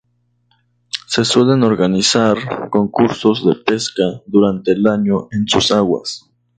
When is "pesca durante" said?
3.53-4.71